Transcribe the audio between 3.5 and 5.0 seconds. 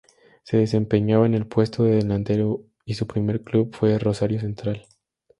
fue Rosario Central.